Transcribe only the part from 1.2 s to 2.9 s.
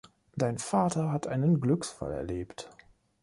einen Glücksfall erlebt.